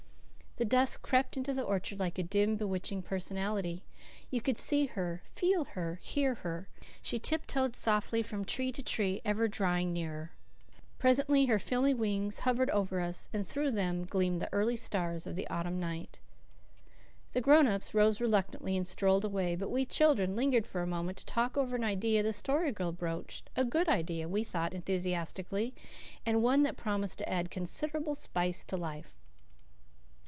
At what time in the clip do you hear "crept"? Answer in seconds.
1.01-1.37